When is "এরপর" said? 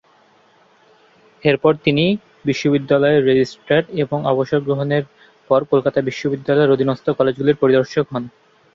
1.43-1.73